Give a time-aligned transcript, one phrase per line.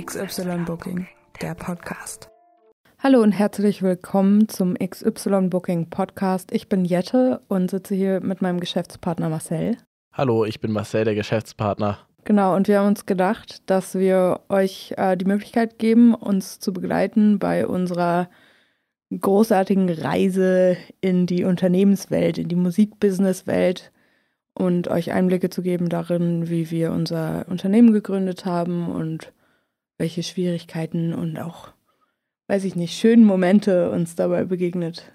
[0.00, 1.06] XY Booking,
[1.42, 2.30] der Podcast.
[3.00, 6.52] Hallo und herzlich willkommen zum XY Booking Podcast.
[6.52, 9.76] Ich bin Jette und sitze hier mit meinem Geschäftspartner Marcel.
[10.14, 11.98] Hallo, ich bin Marcel, der Geschäftspartner.
[12.24, 16.72] Genau, und wir haben uns gedacht, dass wir euch äh, die Möglichkeit geben, uns zu
[16.72, 18.30] begleiten bei unserer
[19.10, 23.92] großartigen Reise in die Unternehmenswelt, in die Musikbusinesswelt
[24.54, 29.32] und euch Einblicke zu geben darin, wie wir unser Unternehmen gegründet haben und
[30.00, 31.68] welche Schwierigkeiten und auch,
[32.48, 35.12] weiß ich nicht, schönen Momente uns dabei begegnet.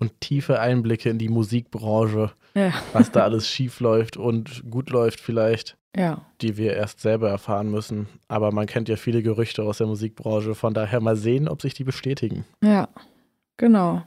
[0.00, 2.72] Und tiefe Einblicke in die Musikbranche, Ja.
[2.92, 6.26] was da alles schief läuft und gut läuft vielleicht, Ja.
[6.40, 8.08] die wir erst selber erfahren müssen.
[8.26, 11.74] Aber man kennt ja viele Gerüchte aus der Musikbranche, von daher mal sehen, ob sich
[11.74, 12.44] die bestätigen.
[12.60, 12.88] Ja,
[13.56, 14.02] genau.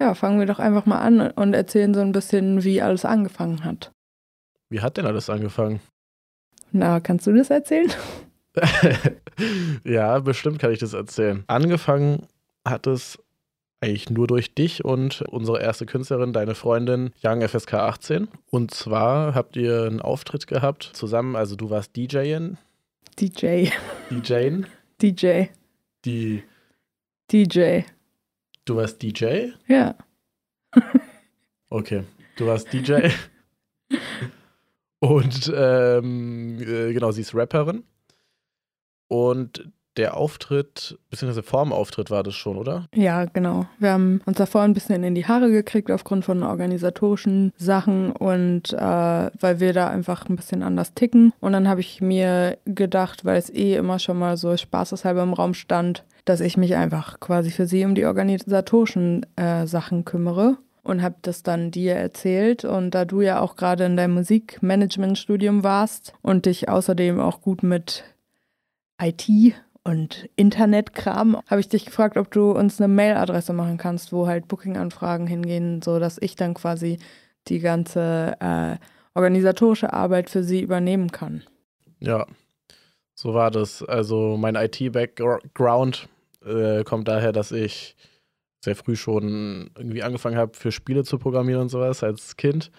[0.00, 3.64] Ja, fangen wir doch einfach mal an und erzählen so ein bisschen, wie alles angefangen
[3.64, 3.90] hat.
[4.70, 5.80] Wie hat denn alles angefangen?
[6.70, 7.90] Na, kannst du das erzählen?
[9.84, 11.44] ja, bestimmt kann ich das erzählen.
[11.46, 12.26] Angefangen
[12.64, 13.18] hat es
[13.80, 18.28] eigentlich nur durch dich und unsere erste Künstlerin, deine Freundin Young FSK 18.
[18.50, 22.56] Und zwar habt ihr einen Auftritt gehabt zusammen, also du warst DJin,
[23.20, 23.68] DJ,
[24.10, 24.66] DJin,
[25.02, 25.44] DJ,
[26.04, 26.42] die,
[27.30, 27.80] DJ.
[28.64, 29.50] du warst DJ?
[29.68, 29.96] Ja,
[31.74, 32.04] Okay,
[32.36, 33.08] du warst DJ.
[35.00, 37.82] und ähm, äh, genau, sie ist Rapperin.
[39.14, 42.88] Und der Auftritt, beziehungsweise vorm Auftritt war das schon, oder?
[42.92, 43.66] ja, genau.
[43.78, 48.72] Wir haben uns davor ein bisschen in die Haare gekriegt aufgrund von organisatorischen Sachen und
[48.72, 51.32] äh, weil wir da einfach ein bisschen anders ticken.
[51.38, 55.32] Und dann habe ich mir gedacht, weil es eh immer schon mal so spaßeshalber im
[55.32, 60.56] Raum stand, dass ich mich einfach quasi für sie um die organisatorischen äh, Sachen kümmere.
[60.82, 62.66] Und habe das dann dir erzählt.
[62.66, 67.62] Und da du ja auch gerade in deinem Musikmanagement-Studium warst und dich außerdem auch gut
[67.62, 68.04] mit
[69.04, 69.54] IT
[69.84, 74.48] und Internetkram, habe ich dich gefragt, ob du uns eine Mailadresse machen kannst, wo halt
[74.48, 76.98] Booking-Anfragen hingehen, so dass ich dann quasi
[77.48, 78.76] die ganze äh,
[79.14, 81.42] organisatorische Arbeit für sie übernehmen kann.
[82.00, 82.26] Ja,
[83.14, 83.82] so war das.
[83.82, 86.08] Also mein IT-Background
[86.44, 87.94] äh, kommt daher, dass ich
[88.64, 92.70] sehr früh schon irgendwie angefangen habe, für Spiele zu programmieren und sowas als Kind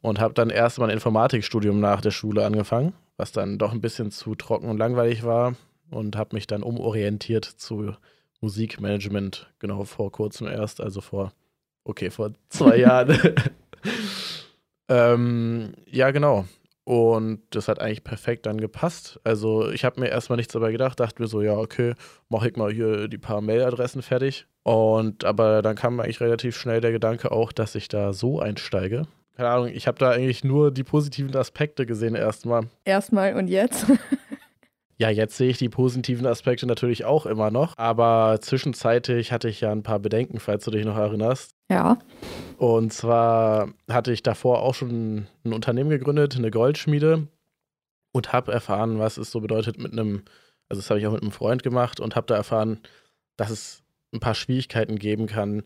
[0.00, 3.82] und habe dann erst mal ein Informatikstudium nach der Schule angefangen, was dann doch ein
[3.82, 5.54] bisschen zu trocken und langweilig war
[5.94, 7.94] und habe mich dann umorientiert zu
[8.40, 11.32] Musikmanagement, genau vor kurzem erst, also vor,
[11.84, 13.18] okay, vor zwei Jahren.
[14.88, 16.44] ähm, ja, genau.
[16.84, 19.18] Und das hat eigentlich perfekt dann gepasst.
[19.24, 21.94] Also ich habe mir erstmal nichts dabei gedacht, dachte mir so, ja, okay,
[22.28, 24.46] mache ich mal hier die paar Mailadressen fertig.
[24.62, 29.06] Und aber dann kam eigentlich relativ schnell der Gedanke auch, dass ich da so einsteige.
[29.36, 32.68] Keine Ahnung, ich habe da eigentlich nur die positiven Aspekte gesehen erstmal.
[32.84, 33.86] Erstmal und jetzt.
[34.96, 39.60] Ja, jetzt sehe ich die positiven Aspekte natürlich auch immer noch, aber zwischenzeitlich hatte ich
[39.60, 41.52] ja ein paar Bedenken, falls du dich noch erinnerst.
[41.70, 41.98] ja.
[42.58, 47.26] Und zwar hatte ich davor auch schon ein Unternehmen gegründet, eine Goldschmiede,
[48.14, 50.22] und habe erfahren, was es so bedeutet mit einem,
[50.68, 52.78] also das habe ich auch mit einem Freund gemacht und habe da erfahren,
[53.36, 53.82] dass es
[54.12, 55.64] ein paar Schwierigkeiten geben kann,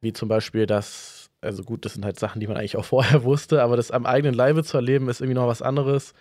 [0.00, 3.24] wie zum Beispiel das, also gut, das sind halt Sachen, die man eigentlich auch vorher
[3.24, 6.14] wusste, aber das am eigenen Leibe zu erleben, ist irgendwie noch was anderes.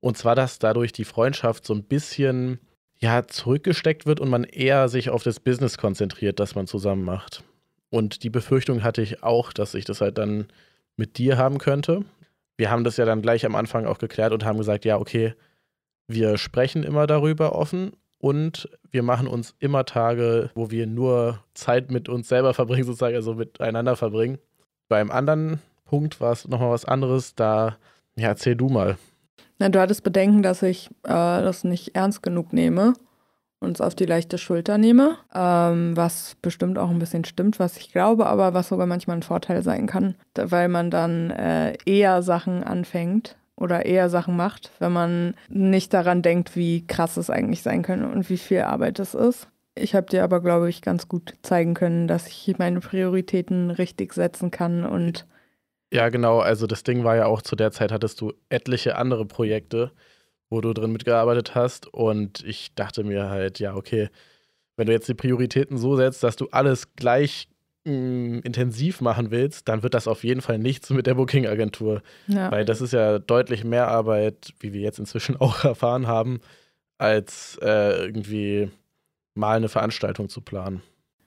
[0.00, 2.58] Und zwar, dass dadurch die Freundschaft so ein bisschen
[2.98, 7.42] ja, zurückgesteckt wird und man eher sich auf das Business konzentriert, das man zusammen macht.
[7.88, 10.46] Und die Befürchtung hatte ich auch, dass ich das halt dann
[10.96, 12.04] mit dir haben könnte.
[12.56, 15.34] Wir haben das ja dann gleich am Anfang auch geklärt und haben gesagt, ja, okay,
[16.06, 21.90] wir sprechen immer darüber offen und wir machen uns immer Tage, wo wir nur Zeit
[21.90, 24.38] mit uns selber verbringen, sozusagen, also miteinander verbringen.
[24.88, 27.78] Beim anderen Punkt war es nochmal was anderes, da,
[28.16, 28.98] ja, erzähl du mal.
[29.60, 32.94] Na, du hattest Bedenken, dass ich äh, das nicht ernst genug nehme
[33.60, 37.76] und es auf die leichte Schulter nehme, ähm, was bestimmt auch ein bisschen stimmt, was
[37.76, 42.22] ich glaube, aber was sogar manchmal ein Vorteil sein kann, weil man dann äh, eher
[42.22, 47.62] Sachen anfängt oder eher Sachen macht, wenn man nicht daran denkt, wie krass es eigentlich
[47.62, 49.46] sein könnte und wie viel Arbeit es ist.
[49.74, 54.14] Ich habe dir aber, glaube ich, ganz gut zeigen können, dass ich meine Prioritäten richtig
[54.14, 55.26] setzen kann und
[55.92, 56.38] Ja, genau.
[56.38, 59.90] Also das Ding war ja auch, zu der Zeit hattest du etliche andere Projekte,
[60.48, 61.86] wo du drin mitgearbeitet hast.
[61.92, 64.08] Und ich dachte mir halt, ja, okay,
[64.76, 67.48] wenn du jetzt die Prioritäten so setzt, dass du alles gleich
[67.84, 72.02] mh, intensiv machen willst, dann wird das auf jeden Fall nichts mit der Booking-Agentur.
[72.28, 72.50] ja.
[72.50, 76.40] Weil das ist ja deutlich mehr Arbeit, wie wir jetzt inzwischen auch erfahren haben,
[76.98, 78.70] als äh, irgendwie
[79.34, 80.82] mal eine Veranstaltung zu planen.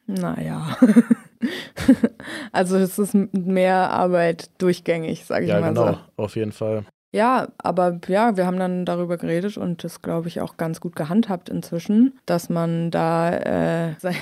[0.06, 0.78] Naja.
[2.52, 6.00] also es ist mehr Arbeit durchgängig, sage ich Ja, mal genau, so.
[6.18, 6.86] auf jeden Fall.
[7.16, 10.96] Ja, aber ja, wir haben dann darüber geredet und das, glaube ich, auch ganz gut
[10.96, 13.32] gehandhabt inzwischen, dass man da
[13.90, 14.18] äh, seine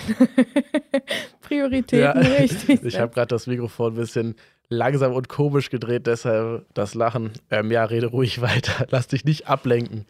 [1.42, 2.84] Prioritäten ja, richtig.
[2.84, 4.36] Ich habe gerade das Mikrofon ein bisschen
[4.68, 7.32] langsam und komisch gedreht, deshalb das Lachen.
[7.50, 10.06] Ähm, ja, rede ruhig weiter, lass dich nicht ablenken.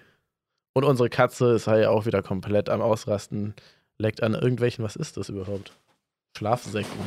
[0.74, 3.54] Und unsere Katze ist halt auch wieder komplett am Ausrasten,
[3.98, 5.74] leckt an irgendwelchen, was ist das überhaupt?
[6.38, 7.00] Schlafsäcken.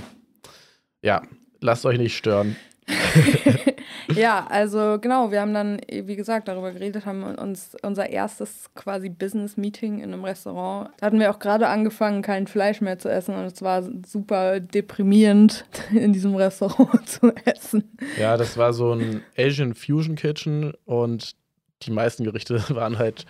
[1.02, 1.22] Ja,
[1.60, 2.56] lasst euch nicht stören.
[4.14, 9.08] ja, also genau, wir haben dann, wie gesagt, darüber geredet, haben uns unser erstes quasi
[9.08, 10.90] Business-Meeting in einem Restaurant.
[10.98, 14.60] Da hatten wir auch gerade angefangen, kein Fleisch mehr zu essen und es war super
[14.60, 17.96] deprimierend, in diesem Restaurant zu essen.
[18.18, 21.36] Ja, das war so ein Asian Fusion Kitchen und
[21.82, 23.24] die meisten Gerichte waren halt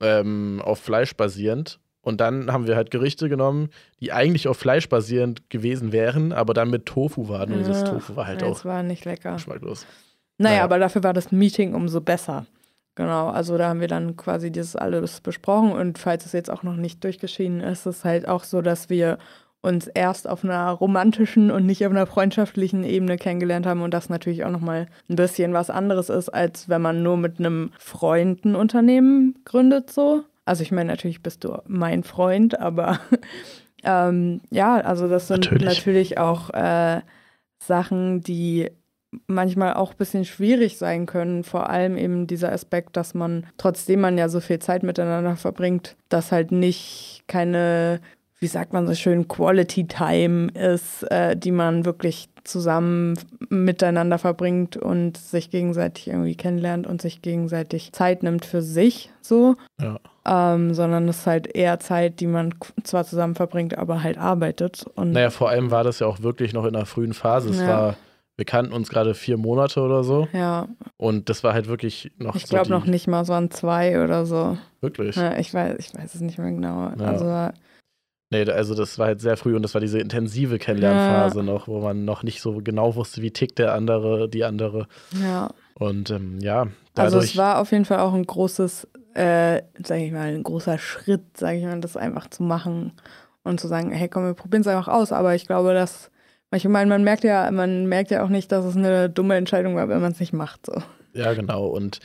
[0.00, 1.80] ähm, auf Fleisch basierend.
[2.04, 3.70] Und dann haben wir halt Gerichte genommen,
[4.00, 7.52] die eigentlich auf Fleisch basierend gewesen wären, aber dann mit Tofu waren.
[7.52, 8.52] Und ja, dieses Tofu war halt auch.
[8.52, 9.32] Das war nicht lecker.
[9.32, 9.86] Geschmacklos.
[10.36, 12.46] Naja, naja, aber dafür war das Meeting umso besser.
[12.96, 16.62] Genau, also da haben wir dann quasi dieses alles besprochen und falls es jetzt auch
[16.62, 19.18] noch nicht durchgeschieden ist, ist es halt auch so, dass wir
[19.62, 24.10] uns erst auf einer romantischen und nicht auf einer freundschaftlichen Ebene kennengelernt haben und das
[24.10, 28.44] natürlich auch nochmal ein bisschen was anderes ist, als wenn man nur mit einem Freund
[28.44, 30.22] ein Unternehmen gründet so.
[30.44, 33.00] Also ich meine, natürlich bist du mein Freund, aber
[33.84, 37.00] ähm, ja, also das sind natürlich, natürlich auch äh,
[37.58, 38.70] Sachen, die
[39.26, 41.44] manchmal auch ein bisschen schwierig sein können.
[41.44, 45.96] Vor allem eben dieser Aspekt, dass man, trotzdem man ja so viel Zeit miteinander verbringt,
[46.08, 48.00] dass halt nicht keine,
[48.38, 53.18] wie sagt man so schön, Quality Time ist, äh, die man wirklich zusammen
[53.48, 59.56] miteinander verbringt und sich gegenseitig irgendwie kennenlernt und sich gegenseitig Zeit nimmt für sich so.
[59.80, 59.98] Ja.
[60.26, 64.86] Ähm, sondern es ist halt eher Zeit, die man zwar zusammen verbringt, aber halt arbeitet.
[64.94, 67.50] Und naja, vor allem war das ja auch wirklich noch in einer frühen Phase.
[67.50, 67.68] Es ja.
[67.68, 67.96] war,
[68.36, 70.28] wir kannten uns gerade vier Monate oder so.
[70.32, 70.68] Ja.
[70.96, 72.36] Und das war halt wirklich noch.
[72.36, 74.56] Ich so glaube noch nicht mal, es waren zwei oder so.
[74.80, 75.16] Wirklich?
[75.16, 76.90] Ja, ich weiß, ich weiß es nicht mehr genau.
[76.98, 77.04] Ja.
[77.04, 77.52] Also
[78.34, 81.44] Nee, also das war halt sehr früh und das war diese intensive Kennenlernphase ja.
[81.44, 84.88] noch, wo man noch nicht so genau wusste, wie tickt der andere, die andere.
[85.22, 85.50] Ja.
[85.74, 87.14] Und ähm, ja, dadurch.
[87.14, 90.78] Also es war auf jeden Fall auch ein großes, äh, sag ich mal, ein großer
[90.78, 92.94] Schritt, sag ich mal, das einfach zu machen
[93.44, 95.12] und zu sagen, hey komm, wir probieren es einfach aus.
[95.12, 96.10] Aber ich glaube, dass,
[96.52, 99.76] ich meine, man merkt ja, man merkt ja auch nicht, dass es eine dumme Entscheidung
[99.76, 100.66] war, wenn man es nicht macht.
[100.66, 100.82] So.
[101.12, 101.66] Ja, genau.
[101.66, 102.00] Und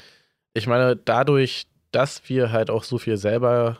[0.53, 3.79] ich meine, dadurch, dass wir halt auch so viel selber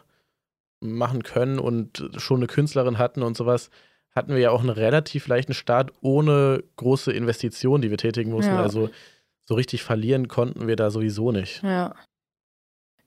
[0.82, 3.70] machen können und schon eine Künstlerin hatten und sowas,
[4.16, 8.54] hatten wir ja auch einen relativ leichten Start ohne große Investitionen, die wir tätigen mussten.
[8.54, 8.62] Ja.
[8.62, 8.90] Also
[9.42, 11.64] so richtig verlieren konnten wir da sowieso nicht.
[11.64, 11.96] Ja.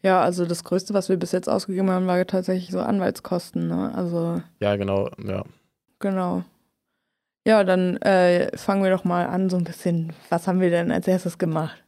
[0.03, 3.69] Ja, also das Größte, was wir bis jetzt ausgegeben haben, war tatsächlich so Anwaltskosten.
[3.69, 3.95] Ne?
[3.95, 4.43] Also.
[4.59, 5.45] Ja, genau, ja.
[6.01, 6.43] Genau.
[7.47, 10.13] Ja, dann äh, fangen wir doch mal an, so ein bisschen.
[10.29, 11.85] Was haben wir denn als erstes gemacht?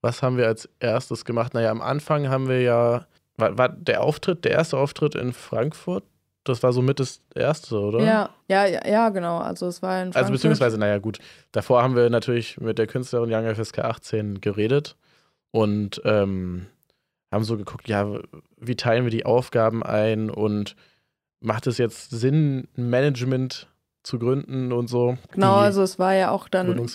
[0.00, 1.54] Was haben wir als erstes gemacht?
[1.54, 3.06] Naja, am Anfang haben wir ja
[3.38, 6.04] war, war der Auftritt, der erste Auftritt in Frankfurt?
[6.44, 8.02] Das war so mit das erste, oder?
[8.02, 9.38] Ja, ja, ja, ja, genau.
[9.38, 10.22] Also es war in Frankfurt.
[10.22, 11.18] Also beziehungsweise, naja, gut.
[11.52, 14.96] Davor haben wir natürlich mit der Künstlerin Young FSK 18 geredet
[15.50, 16.66] und ähm,
[17.30, 18.18] haben so geguckt, ja,
[18.56, 20.74] wie teilen wir die Aufgaben ein und
[21.40, 23.68] macht es jetzt Sinn, Management
[24.02, 25.18] zu gründen und so.
[25.32, 26.86] Genau, also es war ja auch dann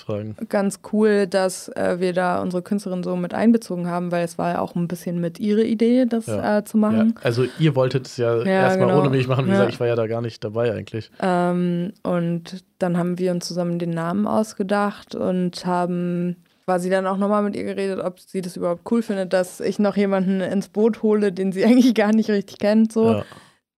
[0.50, 4.54] ganz cool, dass äh, wir da unsere Künstlerin so mit einbezogen haben, weil es war
[4.54, 6.60] ja auch ein bisschen mit ihrer Idee, das ja.
[6.60, 7.14] äh, zu machen.
[7.16, 7.22] Ja.
[7.24, 9.02] Also ihr wolltet es ja, ja erstmal genau.
[9.02, 11.12] ohne mich machen, wie gesagt, ich war ja da gar nicht dabei eigentlich.
[11.22, 17.18] Ähm, und dann haben wir uns zusammen den Namen ausgedacht und haben quasi dann auch
[17.18, 20.70] nochmal mit ihr geredet, ob sie das überhaupt cool findet, dass ich noch jemanden ins
[20.70, 22.92] Boot hole, den sie eigentlich gar nicht richtig kennt.
[22.92, 23.24] So.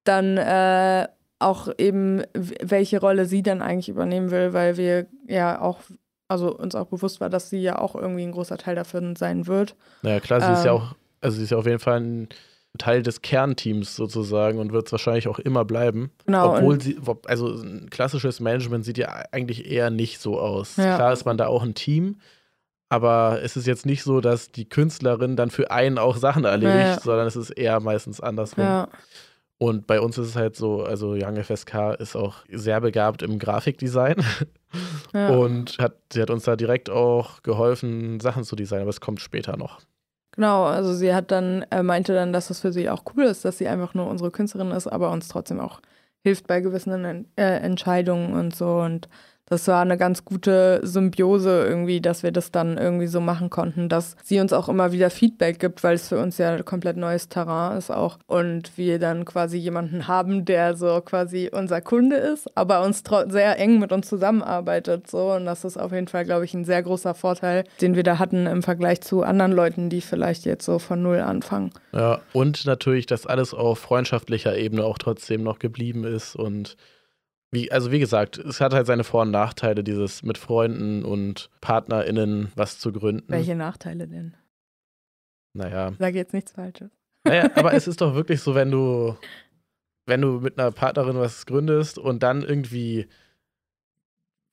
[0.04, 1.08] Dann äh,
[1.39, 5.80] auch eben, welche Rolle sie dann eigentlich übernehmen will, weil wir ja auch,
[6.27, 9.48] also uns auch bewusst war, dass sie ja auch irgendwie ein großer Teil davon sein
[9.48, 9.75] wird.
[10.01, 12.00] Naja, klar, sie ähm, ist ja ähm, auch, also sie ist ja auf jeden Fall
[12.00, 12.30] ein
[12.77, 16.12] Teil des Kernteams sozusagen und wird es wahrscheinlich auch immer bleiben.
[16.25, 16.56] Genau.
[16.56, 20.77] Obwohl sie, also ein klassisches Management sieht ja eigentlich eher nicht so aus.
[20.77, 20.96] Ja.
[20.96, 22.20] Klar ist man da auch ein Team,
[22.89, 26.75] aber es ist jetzt nicht so, dass die Künstlerin dann für einen auch Sachen erledigt,
[26.75, 27.00] ja, ja.
[27.00, 28.63] sondern es ist eher meistens andersrum.
[28.63, 28.88] Ja.
[29.58, 33.40] Und bei uns ist es halt so, also Young FSK ist auch sehr begabt im
[33.40, 34.18] Grafikdesign
[35.14, 35.30] ja.
[35.30, 39.22] und hat, sie hat uns da direkt auch geholfen, Sachen zu designen, aber es kommt
[39.22, 39.80] später noch.
[40.32, 43.46] Genau, also sie hat dann, äh, meinte dann, dass es für sie auch cool ist,
[43.46, 45.80] dass sie einfach nur unsere Künstlerin ist, aber uns trotzdem auch
[46.26, 48.80] hilft bei gewissen äh, Entscheidungen und so.
[48.80, 49.08] Und
[49.48, 53.90] das war eine ganz gute Symbiose irgendwie, dass wir das dann irgendwie so machen konnten,
[53.90, 57.30] dass sie uns auch immer wieder Feedback gibt, weil es für uns ja komplett neues
[57.30, 58.18] Terrain ist auch.
[58.25, 63.60] Und wir dann quasi jemanden haben, der so quasi unser Kunde ist, aber uns sehr
[63.60, 65.10] eng mit uns zusammenarbeitet.
[65.10, 65.34] So.
[65.34, 68.18] Und das ist auf jeden Fall, glaube ich, ein sehr großer Vorteil, den wir da
[68.18, 71.72] hatten im Vergleich zu anderen Leuten, die vielleicht jetzt so von null anfangen.
[71.94, 76.78] Ja, und natürlich, dass alles auf freundschaftlicher Ebene auch trotzdem noch geblieben ist und
[77.56, 81.50] wie, also wie gesagt, es hat halt seine Vor- und Nachteile, dieses mit Freunden und
[81.62, 83.32] PartnerInnen was zu gründen.
[83.32, 84.36] Welche Nachteile denn?
[85.54, 85.94] Naja.
[85.98, 86.92] Sag jetzt nichts Falsches.
[87.24, 89.16] Naja, aber es ist doch wirklich so, wenn du,
[90.06, 93.08] wenn du mit einer Partnerin was gründest und dann irgendwie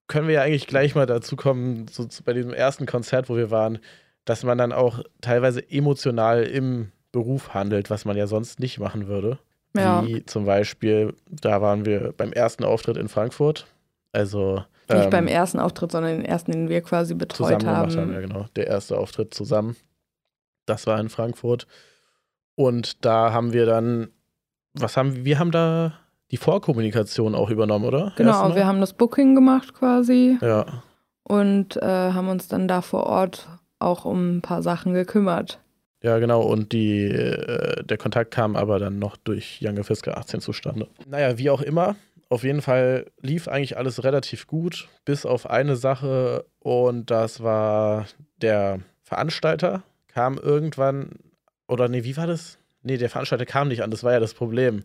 [0.06, 3.50] können wir ja eigentlich gleich mal dazu kommen, so bei diesem ersten Konzert, wo wir
[3.50, 3.78] waren,
[4.24, 9.08] dass man dann auch teilweise emotional im Beruf handelt, was man ja sonst nicht machen
[9.08, 9.38] würde.
[9.74, 10.04] Ja.
[10.06, 13.66] Wie zum Beispiel, da waren wir beim ersten Auftritt in Frankfurt.
[14.12, 14.64] Also.
[14.90, 17.96] Nicht ähm, beim ersten Auftritt, sondern den ersten, den wir quasi betreut haben.
[17.96, 18.12] haben.
[18.12, 18.46] Ja, genau.
[18.56, 19.76] Der erste Auftritt zusammen.
[20.66, 21.66] Das war in Frankfurt.
[22.54, 24.08] Und da haben wir dann,
[24.74, 25.94] was haben wir haben da
[26.30, 28.12] die Vorkommunikation auch übernommen, oder?
[28.16, 30.38] Genau, wir haben das Booking gemacht quasi.
[30.40, 30.82] Ja.
[31.22, 33.48] Und äh, haben uns dann da vor Ort
[33.78, 35.61] auch um ein paar Sachen gekümmert.
[36.02, 36.42] Ja, genau.
[36.42, 40.88] Und die, äh, der Kontakt kam aber dann noch durch Jange Fisker 18 zustande.
[41.06, 41.96] Naja, wie auch immer.
[42.28, 46.44] Auf jeden Fall lief eigentlich alles relativ gut, bis auf eine Sache.
[46.58, 48.06] Und das war
[48.40, 51.10] der Veranstalter, kam irgendwann,
[51.68, 52.58] oder nee, wie war das?
[52.82, 54.82] Nee, der Veranstalter kam nicht an, das war ja das Problem.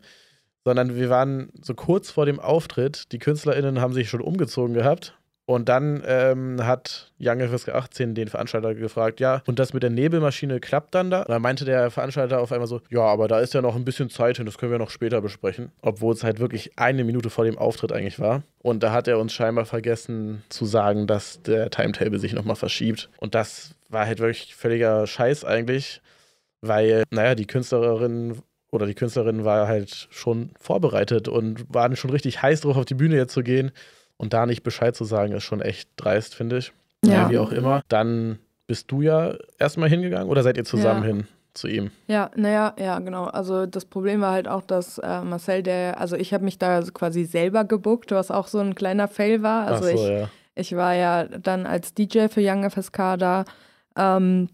[0.66, 5.18] Sondern wir waren so kurz vor dem Auftritt, die KünstlerInnen haben sich schon umgezogen gehabt
[5.48, 9.90] und dann ähm, hat Young FSK 18 den Veranstalter gefragt, ja, und das mit der
[9.90, 11.22] Nebelmaschine klappt dann da?
[11.22, 13.86] Und dann meinte der Veranstalter auf einmal so, ja, aber da ist ja noch ein
[13.86, 15.72] bisschen Zeit und das können wir noch später besprechen.
[15.82, 18.44] Obwohl es halt wirklich eine Minute vor dem Auftritt eigentlich war.
[18.62, 23.10] Und da hat er uns scheinbar vergessen zu sagen, dass der Timetable sich nochmal verschiebt.
[23.18, 26.02] Und das war halt wirklich völliger Scheiß eigentlich,
[26.60, 32.42] weil, naja, die Künstlerin oder die Künstlerin war halt schon vorbereitet und waren schon richtig
[32.42, 33.72] heiß drauf, auf die Bühne jetzt zu gehen.
[34.18, 36.74] Und da nicht Bescheid zu sagen, ist schon echt dreist, finde ich.
[37.06, 37.30] Ja.
[37.30, 37.82] Wie auch immer.
[37.88, 41.08] Dann bist du ja erstmal hingegangen oder seid ihr zusammen ja.
[41.08, 41.28] hin?
[41.58, 41.92] zu ihm.
[42.08, 43.26] Ja, naja, ja, genau.
[43.26, 46.82] Also das Problem war halt auch, dass äh, Marcel, der, also ich habe mich da
[46.94, 49.68] quasi selber gebuckt, was auch so ein kleiner Fail war.
[49.68, 50.30] Also so, ich, ja.
[50.56, 53.46] ich war ja dann als DJ für Young FSK da
[53.98, 54.50] ähm,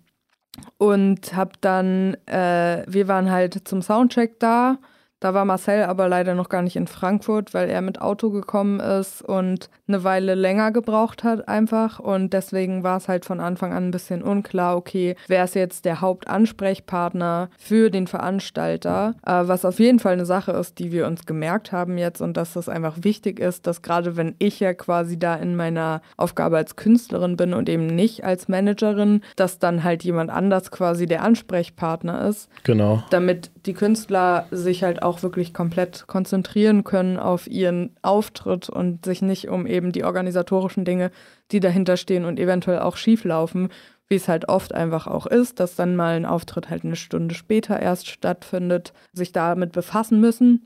[0.77, 4.77] und habe dann, äh, wir waren halt zum Soundcheck da
[5.23, 8.81] da war Marcel aber leider noch gar nicht in Frankfurt, weil er mit Auto gekommen
[8.81, 11.99] ist und eine Weile länger gebraucht hat einfach.
[11.99, 15.85] Und deswegen war es halt von Anfang an ein bisschen unklar, okay, wer ist jetzt
[15.85, 19.15] der Hauptansprechpartner für den Veranstalter?
[19.25, 22.35] Äh, was auf jeden Fall eine Sache ist, die wir uns gemerkt haben jetzt und
[22.35, 26.57] dass es einfach wichtig ist, dass gerade wenn ich ja quasi da in meiner Aufgabe
[26.57, 31.23] als Künstlerin bin und eben nicht als Managerin, dass dann halt jemand anders quasi der
[31.23, 32.49] Ansprechpartner ist.
[32.63, 33.03] Genau.
[33.09, 39.21] Damit die Künstler sich halt auch wirklich komplett konzentrieren können auf ihren Auftritt und sich
[39.21, 41.11] nicht um eben die organisatorischen Dinge,
[41.51, 43.69] die dahinter stehen und eventuell auch schief laufen,
[44.07, 47.35] wie es halt oft einfach auch ist, dass dann mal ein Auftritt halt eine Stunde
[47.35, 50.65] später erst stattfindet, sich damit befassen müssen.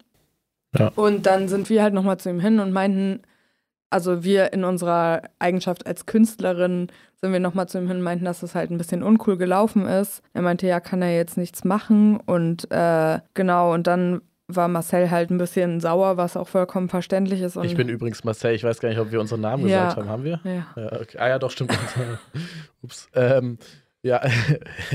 [0.78, 0.92] Ja.
[0.96, 3.22] Und dann sind wir halt nochmal zu ihm hin und meinten,
[3.90, 6.88] also wir in unserer Eigenschaft als Künstlerin
[7.20, 9.86] sind wir nochmal zu ihm hin und meinten, dass es halt ein bisschen uncool gelaufen
[9.86, 10.22] ist.
[10.34, 12.18] Er meinte, ja, kann er jetzt nichts machen.
[12.18, 17.42] Und äh, genau, und dann war Marcel halt ein bisschen sauer, was auch vollkommen verständlich
[17.42, 17.58] ist.
[17.58, 19.86] ich bin übrigens Marcel, ich weiß gar nicht, ob wir unseren Namen ja.
[19.86, 20.10] gesagt haben.
[20.10, 20.40] Haben wir?
[20.44, 20.68] Ja.
[20.76, 21.18] ja okay.
[21.18, 21.78] Ah ja, doch, stimmt.
[22.82, 23.10] Ups.
[23.14, 23.58] Ähm,
[24.04, 24.22] ja.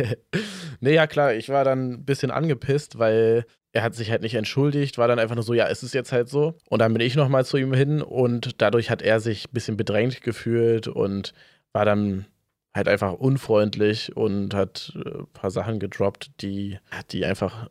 [0.81, 4.35] nee, ja klar, ich war dann ein bisschen angepisst, weil er hat sich halt nicht
[4.35, 6.55] entschuldigt, war dann einfach nur so, ja, es ist jetzt halt so.
[6.69, 9.77] Und dann bin ich nochmal zu ihm hin und dadurch hat er sich ein bisschen
[9.77, 11.33] bedrängt gefühlt und
[11.73, 12.27] war dann
[12.75, 16.79] halt einfach unfreundlich und hat ein äh, paar Sachen gedroppt, die,
[17.11, 17.69] die einfach,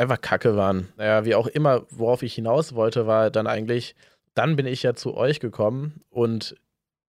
[0.00, 0.88] einfach kacke waren.
[0.96, 3.94] Naja, wie auch immer, worauf ich hinaus wollte, war dann eigentlich,
[4.34, 6.56] dann bin ich ja zu euch gekommen und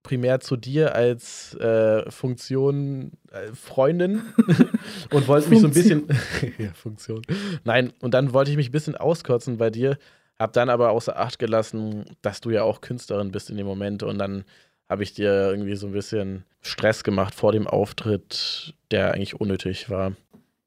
[0.03, 4.21] primär zu dir als äh, Funktion äh, Freundin
[5.11, 6.07] und wollte mich so ein bisschen
[6.57, 7.21] ja, Funktion.
[7.63, 9.97] Nein, und dann wollte ich mich ein bisschen auskürzen bei dir,
[10.39, 14.03] hab dann aber außer Acht gelassen, dass du ja auch Künstlerin bist in dem Moment
[14.03, 14.43] und dann
[14.89, 19.89] habe ich dir irgendwie so ein bisschen Stress gemacht vor dem Auftritt, der eigentlich unnötig
[19.89, 20.13] war.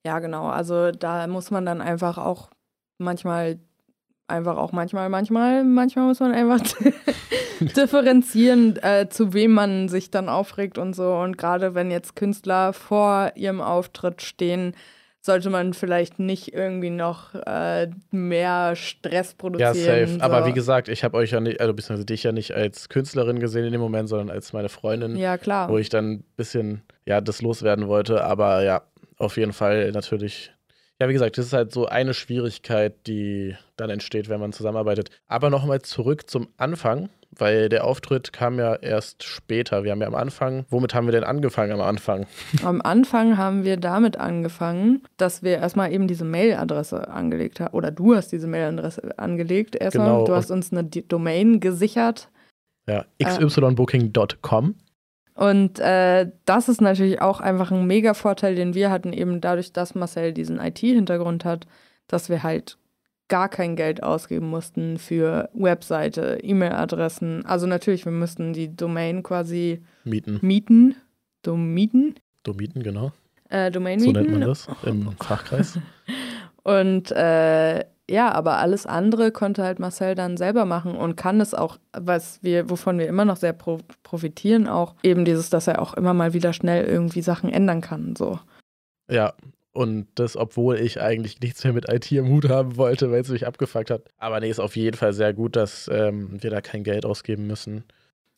[0.04, 0.46] Ja, genau.
[0.46, 2.50] Also da muss man dann einfach auch
[2.98, 3.58] manchmal,
[4.28, 6.60] einfach auch manchmal, manchmal, manchmal muss man einfach
[7.60, 11.14] differenzieren, äh, zu wem man sich dann aufregt und so.
[11.14, 14.74] Und gerade wenn jetzt Künstler vor ihrem Auftritt stehen,
[15.20, 19.74] sollte man vielleicht nicht irgendwie noch äh, mehr Stress produzieren.
[19.74, 20.18] Ja, safe.
[20.18, 20.20] So.
[20.20, 23.40] Aber wie gesagt, ich habe euch ja nicht, also beziehungsweise dich ja nicht als Künstlerin
[23.40, 25.70] gesehen in dem Moment, sondern als meine Freundin, Ja, klar.
[25.70, 28.22] wo ich dann ein bisschen, ja, das loswerden wollte.
[28.22, 28.82] Aber ja,
[29.24, 30.52] auf jeden Fall natürlich.
[31.00, 35.10] Ja, wie gesagt, das ist halt so eine Schwierigkeit, die dann entsteht, wenn man zusammenarbeitet.
[35.26, 39.82] Aber nochmal zurück zum Anfang, weil der Auftritt kam ja erst später.
[39.82, 42.26] Wir haben ja am Anfang, womit haben wir denn angefangen am Anfang?
[42.64, 47.74] Am Anfang haben wir damit angefangen, dass wir erstmal eben diese Mailadresse angelegt haben.
[47.74, 50.06] Oder du hast diese Mailadresse angelegt erstmal.
[50.06, 50.26] Genau.
[50.26, 52.28] Du hast uns eine Domain gesichert.
[52.86, 54.76] Ja, xybooking.com.
[55.34, 59.72] Und äh, das ist natürlich auch einfach ein mega Vorteil, den wir hatten, eben dadurch,
[59.72, 61.66] dass Marcel diesen IT-Hintergrund hat,
[62.06, 62.78] dass wir halt
[63.28, 67.44] gar kein Geld ausgeben mussten für Webseite, E-Mail-Adressen.
[67.46, 70.38] Also natürlich, wir müssten die Domain quasi Mieten.
[70.42, 70.94] mieten.
[71.42, 72.14] Domieten?
[72.44, 73.12] Domiten, genau.
[73.48, 74.20] Äh, Domain So mieten.
[74.20, 75.78] nennt man das im Fachkreis.
[76.62, 81.54] Und äh, ja, aber alles andere konnte halt Marcel dann selber machen und kann es
[81.54, 85.80] auch, was wir, wovon wir immer noch sehr pro profitieren, auch eben dieses, dass er
[85.80, 88.14] auch immer mal wieder schnell irgendwie Sachen ändern kann.
[88.16, 88.38] So.
[89.10, 89.32] Ja,
[89.72, 93.28] und das, obwohl ich eigentlich nichts mehr mit IT im Hut haben wollte, weil es
[93.28, 94.02] mich abgefuckt hat.
[94.18, 97.46] Aber nee, ist auf jeden Fall sehr gut, dass ähm, wir da kein Geld ausgeben
[97.46, 97.84] müssen.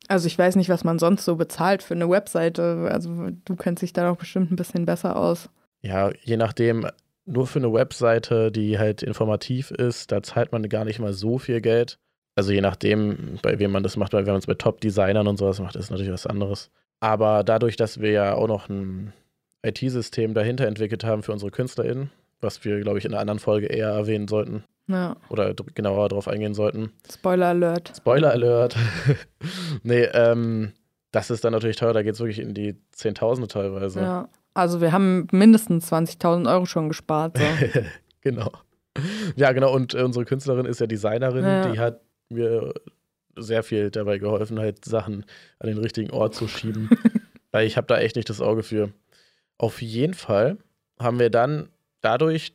[0.08, 2.88] Also ich weiß nicht, was man sonst so bezahlt für eine Webseite.
[2.90, 5.50] Also du kennst dich da doch bestimmt ein bisschen besser aus.
[5.82, 6.86] Ja, je nachdem,
[7.26, 11.38] nur für eine Webseite, die halt informativ ist, da zahlt man gar nicht mal so
[11.38, 11.98] viel Geld.
[12.36, 15.38] Also je nachdem, bei wem man das macht, weil wenn man es bei Top-Designern und
[15.38, 16.70] sowas macht, ist natürlich was anderes.
[17.00, 19.12] Aber dadurch, dass wir ja auch noch ein
[19.62, 23.66] IT-System dahinter entwickelt haben für unsere KünstlerInnen, was wir, glaube ich, in einer anderen Folge
[23.66, 26.92] eher erwähnen sollten Ja, oder genauer darauf eingehen sollten.
[27.10, 27.92] Spoiler Alert.
[27.96, 28.76] Spoiler Alert.
[29.82, 30.72] nee, ähm,
[31.10, 34.00] das ist dann natürlich teuer, da geht es wirklich in die Zehntausende teilweise.
[34.00, 34.28] Ja.
[34.56, 37.38] Also wir haben mindestens 20.000 Euro schon gespart.
[37.38, 37.80] So.
[38.20, 38.52] genau.
[39.36, 39.74] Ja, genau.
[39.74, 41.70] Und äh, unsere Künstlerin ist ja Designerin, Ja.
[41.70, 42.72] die hat mir
[43.36, 45.24] sehr viel dabei geholfen, halt Sachen
[45.58, 46.88] an den richtigen Ort zu schieben.
[47.52, 48.90] weil ich habe da echt nicht das Auge für.
[49.58, 50.58] Auf jeden Fall
[50.98, 51.68] haben wir dann
[52.00, 52.54] dadurch,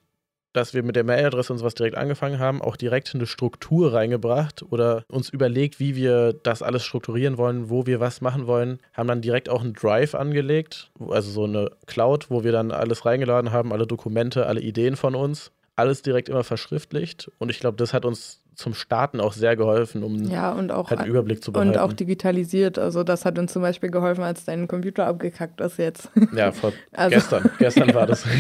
[0.54, 4.64] dass wir mit der Mailadresse und sowas direkt angefangen haben, auch direkt eine Struktur reingebracht
[4.70, 8.80] oder uns überlegt, wie wir das alles strukturieren wollen, wo wir was machen wollen.
[8.94, 13.06] Haben dann direkt auch einen Drive angelegt, also so eine Cloud, wo wir dann alles
[13.06, 15.52] reingeladen haben, alle Dokumente, alle Ideen von uns.
[15.78, 17.32] Alles direkt immer verschriftlicht.
[17.40, 20.90] Und ich glaube, das hat uns zum Starten auch sehr geholfen, um Ja, und auch,
[20.90, 21.72] halt einen Überblick zu behalten.
[21.72, 22.78] und auch digitalisiert.
[22.78, 26.10] Also das hat uns zum Beispiel geholfen, als dein Computer abgekackt ist jetzt.
[26.36, 27.50] ja, vor Also, gestern.
[27.60, 28.26] Gestern war das.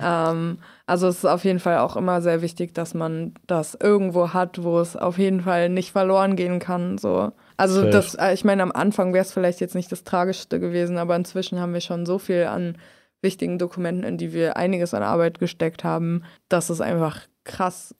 [0.00, 4.32] Ähm, also es ist auf jeden Fall auch immer sehr wichtig, dass man das irgendwo
[4.32, 6.98] hat, wo es auf jeden Fall nicht verloren gehen kann.
[6.98, 7.32] So.
[7.56, 7.90] Also Safe.
[7.90, 11.16] das, äh, ich meine, am Anfang wäre es vielleicht jetzt nicht das Tragischste gewesen, aber
[11.16, 12.78] inzwischen haben wir schon so viel an
[13.22, 17.94] wichtigen Dokumenten, in die wir einiges an Arbeit gesteckt haben, dass es einfach krass.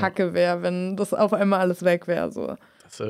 [0.00, 2.30] Kacke wäre, wenn das auf einmal alles weg wäre.
[2.30, 2.56] So.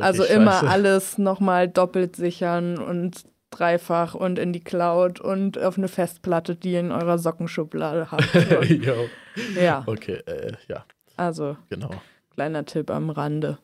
[0.00, 0.68] Also immer scheiße.
[0.68, 6.72] alles nochmal doppelt sichern und dreifach und in die Cloud und auf eine Festplatte, die
[6.72, 8.28] ihr in eurer Sockenschublade habt.
[9.60, 10.84] Ja, Okay, äh, ja,
[11.16, 11.90] also genau.
[12.34, 13.58] kleiner Tipp am Rande.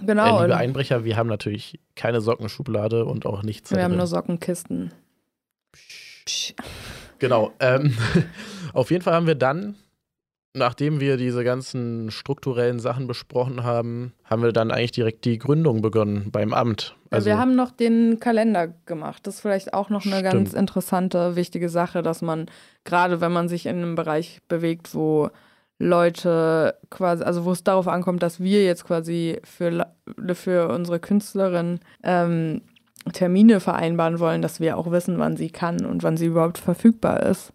[0.00, 3.72] Äh, Genau, liebe und Einbrecher, wir haben natürlich keine Sockenschublade und auch nichts.
[3.72, 3.98] wir haben drin.
[3.98, 4.92] nur Sockenkisten.
[6.24, 6.54] Psch.
[7.18, 7.52] Genau.
[7.60, 7.96] Ähm,
[8.72, 9.74] auf jeden Fall haben wir dann,
[10.54, 15.82] nachdem wir diese ganzen strukturellen Sachen besprochen haben, haben wir dann eigentlich direkt die Gründung
[15.82, 16.96] begonnen beim Amt.
[17.10, 19.26] Also, wir haben noch den Kalender gemacht.
[19.26, 20.32] Das ist vielleicht auch noch eine Stimmt.
[20.32, 22.46] ganz interessante, wichtige Sache, dass man,
[22.84, 25.30] gerade wenn man sich in einem Bereich bewegt, wo
[25.78, 29.86] Leute quasi, also wo es darauf ankommt, dass wir jetzt quasi für,
[30.34, 32.60] für unsere Künstlerin ähm,
[33.12, 37.22] Termine vereinbaren wollen, dass wir auch wissen, wann sie kann und wann sie überhaupt verfügbar
[37.22, 37.52] ist.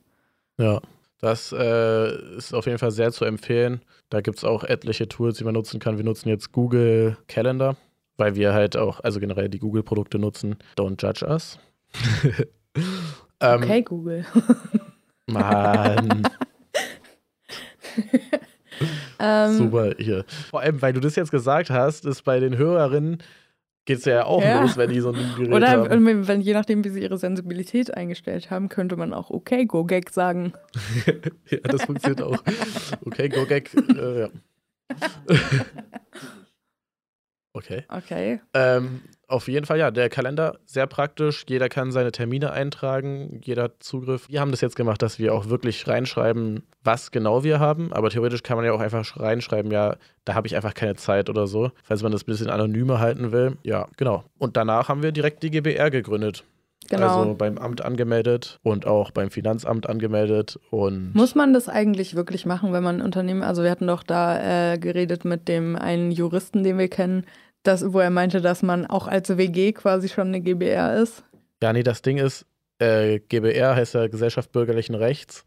[0.58, 0.81] ja,
[1.26, 3.82] das äh, ist auf jeden Fall sehr zu empfehlen.
[4.10, 5.98] Da gibt es auch etliche Tools, die man nutzen kann.
[5.98, 7.78] Wir nutzen jetzt Google Calendar,
[8.18, 10.58] weil wir halt auch, also generell die Google-Produkte nutzen.
[10.78, 11.58] Don't judge us.
[13.40, 14.24] ähm, Okay, Google.
[15.26, 16.28] Mann.
[19.20, 20.26] ähm, Super hier.
[20.52, 23.18] Vor allem, weil du das jetzt gesagt hast, ist bei den Hörerinnen
[23.86, 24.62] geht es ja auch Ja.
[24.62, 26.06] los, wenn die so ein Gerät Oder haben.
[26.06, 29.86] wenn, wenn, je nachdem, wie sie ihre Sensibilität eingestellt haben, könnte man auch okay, go
[29.86, 30.54] gag sagen.
[31.50, 32.43] ja, das funktioniert auch.
[33.06, 33.69] Okay, go gag.
[33.95, 34.30] Äh, ja.
[37.54, 37.84] okay.
[37.88, 38.41] Okay.
[38.54, 41.46] Ähm, auf jeden Fall, ja, der Kalender sehr praktisch.
[41.48, 44.28] Jeder kann seine Termine eintragen, jeder hat Zugriff.
[44.30, 47.92] Wir haben das jetzt gemacht, dass wir auch wirklich reinschreiben, was genau wir haben.
[47.94, 51.30] Aber theoretisch kann man ja auch einfach reinschreiben, ja, da habe ich einfach keine Zeit
[51.30, 53.58] oder so, falls man das ein bisschen anonymer halten will.
[53.64, 54.24] Ja, genau.
[54.38, 56.44] Und danach haben wir direkt die GBR gegründet.
[56.90, 57.20] Genau.
[57.20, 60.60] Also beim Amt angemeldet und auch beim Finanzamt angemeldet.
[60.70, 64.04] Und Muss man das eigentlich wirklich machen, wenn man ein Unternehmen, also wir hatten doch
[64.04, 67.26] da äh, geredet mit dem einen Juristen, den wir kennen,
[67.67, 71.23] das, wo er meinte, dass man auch als WG quasi schon eine GBR ist.
[71.62, 72.45] ja, nee, das Ding ist,
[72.80, 75.45] äh, GBR heißt ja Gesellschaft bürgerlichen Rechts.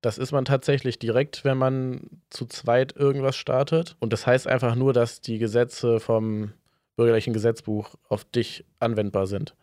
[0.00, 3.96] Das ist man tatsächlich direkt, wenn man zu zweit irgendwas startet.
[4.00, 6.52] Und das heißt einfach nur, dass die Gesetze vom
[6.96, 9.54] bürgerlichen Gesetzbuch auf dich anwendbar sind.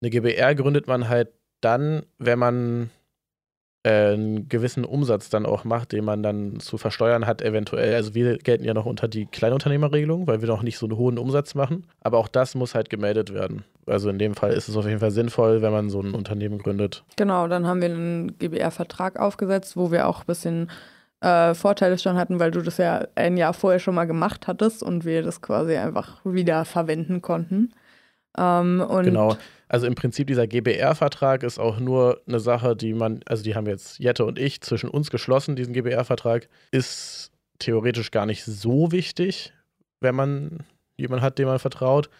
[0.00, 1.28] Eine GBR gründet man halt
[1.60, 2.90] dann, wenn man
[3.82, 7.94] einen gewissen Umsatz dann auch macht, den man dann zu versteuern hat, eventuell.
[7.94, 11.18] Also wir gelten ja noch unter die Kleinunternehmerregelung, weil wir noch nicht so einen hohen
[11.18, 11.86] Umsatz machen.
[12.02, 13.64] Aber auch das muss halt gemeldet werden.
[13.86, 16.58] Also in dem Fall ist es auf jeden Fall sinnvoll, wenn man so ein Unternehmen
[16.58, 17.04] gründet.
[17.16, 20.70] Genau, dann haben wir einen GBR-Vertrag aufgesetzt, wo wir auch ein bisschen
[21.22, 24.82] äh, Vorteile schon hatten, weil du das ja ein Jahr vorher schon mal gemacht hattest
[24.82, 27.72] und wir das quasi einfach wieder verwenden konnten.
[28.36, 29.36] Ähm, und Genau.
[29.72, 33.68] Also im Prinzip dieser GBR-Vertrag ist auch nur eine Sache, die man, also die haben
[33.68, 37.30] jetzt Jette und ich zwischen uns geschlossen, diesen GBR-Vertrag, ist
[37.60, 39.52] theoretisch gar nicht so wichtig,
[40.00, 40.64] wenn man
[40.96, 42.10] jemanden hat, dem man vertraut.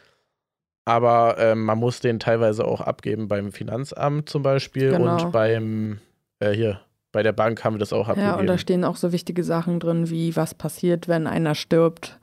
[0.84, 5.24] Aber ähm, man muss den teilweise auch abgeben beim Finanzamt zum Beispiel Genau.
[5.24, 5.98] und beim,
[6.38, 8.28] äh, hier, bei der Bank haben wir das auch abgegeben.
[8.32, 12.16] Ja, und da stehen auch so wichtige Sachen drin, wie was passiert, wenn einer stirbt.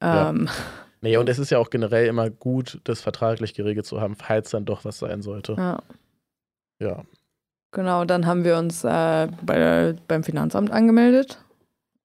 [0.00, 0.32] Ja.
[1.02, 4.50] Nee, und es ist ja auch generell immer gut, das vertraglich geregelt zu haben, falls
[4.50, 5.54] dann doch was sein sollte.
[5.56, 5.82] ja.
[6.80, 7.04] Ja.
[7.72, 11.38] Genau, dann haben wir uns äh, bei, beim Finanzamt angemeldet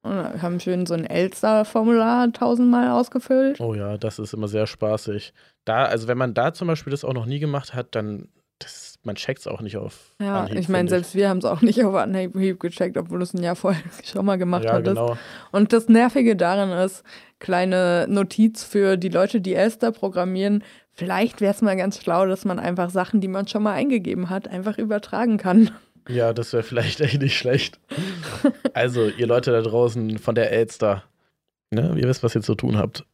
[0.04, 3.60] und haben schön so ein Elster-Formular tausendmal ausgefüllt.
[3.60, 5.34] Oh ja, das ist immer sehr spaßig.
[5.66, 8.96] Da, also wenn man da zum Beispiel das auch noch nie gemacht hat, dann das,
[9.04, 10.14] man checkt es auch nicht auf.
[10.22, 13.24] Ja, Anhieb, ich meine, selbst wir haben es auch nicht auf Anhieb gecheckt, obwohl du
[13.24, 14.96] es ein Jahr vorher schon mal gemacht Ja, hattest.
[14.96, 15.18] genau.
[15.52, 17.04] Und das Nervige daran ist,
[17.40, 20.64] kleine Notiz für die Leute, die Elster programmieren,
[20.94, 24.30] vielleicht wäre es mal ganz schlau, dass man einfach Sachen, die man schon mal eingegeben
[24.30, 25.72] hat, einfach übertragen kann.
[26.08, 27.80] Ja, das wäre vielleicht echt nicht schlecht.
[28.74, 31.04] Also, ihr Leute da draußen von der Elster,
[31.72, 33.06] ne, ihr wisst, was ihr zu tun habt.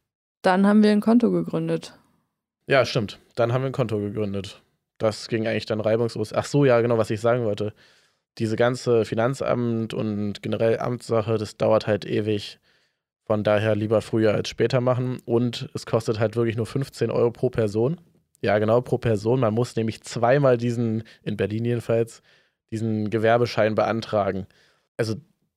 [0.42, 1.98] Dann haben wir ein Konto gegründet.
[2.66, 3.18] Ja, stimmt.
[3.34, 4.62] Dann haben wir ein Konto gegründet.
[4.98, 6.32] Das ging eigentlich dann reibungslos.
[6.32, 7.72] Ach so, ja, genau, was ich sagen wollte.
[8.38, 12.58] Diese ganze Finanzamt und generell Amtssache, das dauert halt ewig.
[13.24, 15.20] Von daher lieber früher als später machen.
[15.24, 18.00] Und es kostet halt wirklich nur 15 Euro pro Person.
[18.40, 19.40] Ja, genau, pro Person.
[19.40, 22.22] Man muss nämlich zweimal diesen, in Berlin jedenfalls,
[22.72, 24.46] diesen Gewerbeschein beantragen.
[24.96, 25.14] Also,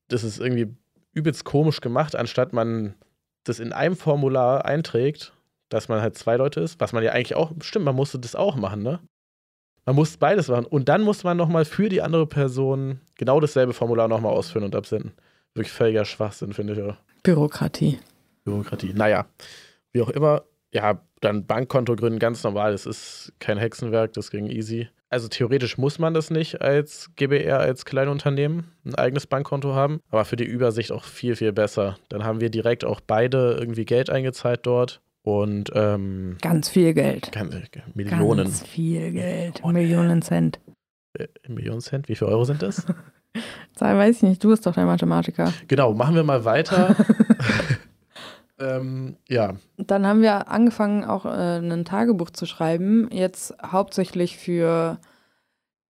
[0.10, 0.76] das ist irgendwie
[1.14, 2.94] übelst komisch gemacht, anstatt man
[3.44, 5.34] das in einem Formular einträgt,
[5.70, 8.36] dass man halt zwei Leute ist, was man ja eigentlich auch, stimmt, man musste das
[8.36, 9.00] auch machen, ne?
[9.86, 10.66] Man muss beides machen.
[10.66, 14.76] Und dann muss man nochmal für die andere Person genau dasselbe Formular nochmal ausfüllen und
[14.76, 15.14] absenden.
[15.54, 16.98] Wirklich völliger Schwachsinn, finde ich auch.
[17.24, 18.00] Bürokratie.
[18.44, 18.94] Bürokratie.
[18.94, 19.26] Naja,
[19.94, 20.44] wie auch immer,
[20.74, 22.72] ja, dann Bankkonto gründen, ganz normal.
[22.72, 24.90] Das ist kein Hexenwerk, das ging easy.
[25.10, 30.26] Also theoretisch muss man das nicht als GBR, als Kleinunternehmen, ein eigenes Bankkonto haben, aber
[30.26, 31.98] für die Übersicht auch viel, viel besser.
[32.10, 37.32] Dann haben wir direkt auch beide irgendwie Geld eingezahlt dort und ähm, Ganz viel Geld.
[37.32, 37.56] ganz,
[37.96, 38.46] Millionen.
[38.46, 39.56] Ganz viel Geld.
[39.66, 39.74] Millionen.
[39.74, 40.60] Millionen Cent.
[41.18, 42.86] Äh, Millionen Cent, wie viel Euro sind das?
[43.76, 45.52] Zahl weiß ich nicht, du bist doch der Mathematiker.
[45.68, 46.96] genau, machen wir mal weiter.
[48.60, 53.10] ähm, ja, Dann haben wir angefangen, auch äh, ein Tagebuch zu schreiben.
[53.12, 55.00] Jetzt hauptsächlich für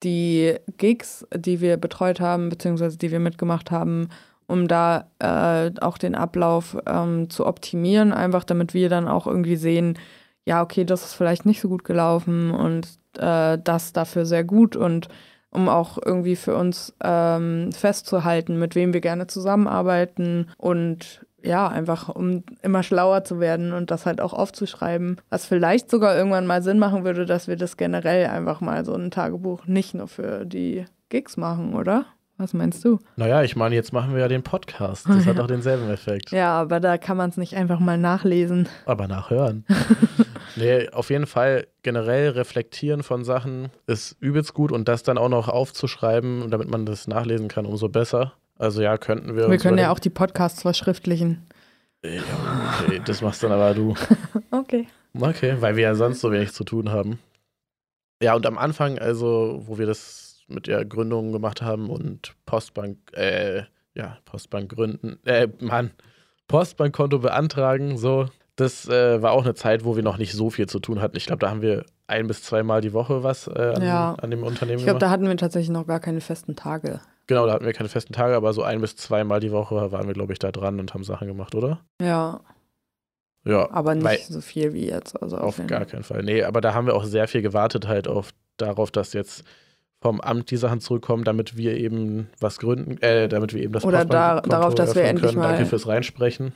[0.01, 4.07] die Gigs, die wir betreut haben, beziehungsweise die wir mitgemacht haben,
[4.47, 9.55] um da äh, auch den Ablauf ähm, zu optimieren, einfach damit wir dann auch irgendwie
[9.55, 9.97] sehen,
[10.45, 14.75] ja, okay, das ist vielleicht nicht so gut gelaufen und äh, das dafür sehr gut
[14.75, 15.09] und
[15.49, 22.09] um auch irgendwie für uns ähm, festzuhalten, mit wem wir gerne zusammenarbeiten und ja, einfach
[22.09, 26.61] um immer schlauer zu werden und das halt auch aufzuschreiben, was vielleicht sogar irgendwann mal
[26.61, 30.45] Sinn machen würde, dass wir das generell einfach mal so ein Tagebuch nicht nur für
[30.45, 32.05] die Gigs machen, oder?
[32.37, 32.99] Was meinst du?
[33.15, 35.07] naja, ich meine, jetzt machen wir ja den Podcast.
[35.15, 36.31] Das hat auch denselben Effekt.
[36.31, 38.67] Ja, aber da kann man es nicht einfach mal nachlesen.
[38.85, 39.65] Aber nachhören.
[40.57, 45.29] nee, auf jeden Fall generell reflektieren von Sachen ist übelst gut und das dann auch
[45.29, 48.33] noch aufzuschreiben, damit man das nachlesen kann, umso besser.
[48.57, 49.49] Also ja, könnten wir.
[49.49, 51.45] Wir können ja auch die Podcasts verschriftlichen.
[52.03, 52.21] Ja,
[52.83, 53.95] okay, das machst dann aber du.
[54.51, 54.87] Okay.
[55.19, 57.19] Okay, weil wir ja sonst so wenig zu tun haben.
[58.21, 62.97] Ja, und am Anfang, also, wo wir das mit der Gründung gemacht haben und Postbank,
[63.13, 65.91] äh, ja, Postbank gründen, äh, Mann,
[66.47, 70.67] Postbankkonto beantragen, so, das äh, war auch eine Zeit, wo wir noch nicht so viel
[70.67, 71.17] zu tun hatten.
[71.17, 74.13] Ich glaube, da haben wir ein bis zweimal die Woche was äh, an, Ja.
[74.21, 77.01] an dem Unternehmen Ich glaube, da hatten wir tatsächlich noch gar keine festen Tage.
[77.27, 80.05] genau, da hatten wir keine festen Tage, aber so ein bis zweimal die Woche waren
[80.07, 81.79] wir, glaube ich, da dran und haben Sachen gemacht, oder?
[82.01, 82.41] Ja,
[83.43, 85.21] Ja, aber nicht so viel wie jetzt.
[85.21, 86.23] Also Auf jeden- gar keinen Fall.
[86.23, 89.43] Nee, aber da haben wir auch sehr viel gewartet halt auf darauf, dass jetzt
[90.01, 93.83] vom Amt die Sachen zurückkommen, damit wir eben was gründen, äh, damit wir eben das
[93.83, 95.41] Oder da, darauf, dass wir endlich können.
[95.41, 96.53] mal Danke fürs Reinsprechen.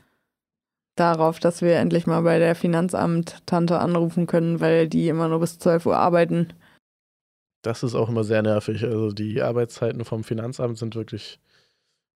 [0.95, 5.57] Darauf, dass wir endlich mal bei der Finanzamt-Tante anrufen können, weil die immer nur bis
[5.57, 6.53] 12 Uhr arbeiten.
[7.61, 8.83] Das ist auch immer sehr nervig.
[8.83, 11.39] Also die Arbeitszeiten vom Finanzamt sind wirklich,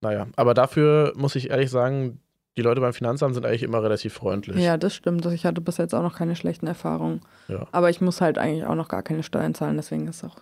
[0.00, 0.26] naja.
[0.36, 2.20] Aber dafür muss ich ehrlich sagen,
[2.56, 4.62] die Leute beim Finanzamt sind eigentlich immer relativ freundlich.
[4.62, 5.24] Ja, das stimmt.
[5.26, 7.22] Ich hatte bis jetzt auch noch keine schlechten Erfahrungen.
[7.48, 7.66] Ja.
[7.72, 10.36] Aber ich muss halt eigentlich auch noch gar keine Steuern zahlen, deswegen ist auch.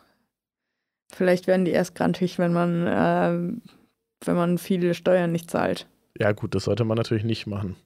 [1.13, 5.87] Vielleicht werden die erst grantig, wenn man, äh, wenn man viele Steuern nicht zahlt.
[6.19, 7.77] Ja, gut, das sollte man natürlich nicht machen.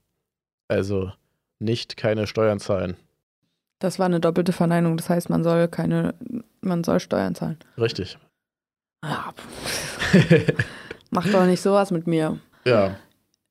[0.68, 1.12] Also
[1.58, 2.96] nicht keine Steuern zahlen.
[3.78, 4.96] Das war eine doppelte Verneinung.
[4.96, 6.14] Das heißt, man soll keine,
[6.60, 7.58] man soll Steuern zahlen.
[7.78, 8.18] Richtig.
[9.04, 9.34] Ja.
[11.10, 12.38] Mach doch nicht sowas mit mir.
[12.64, 12.96] Ja.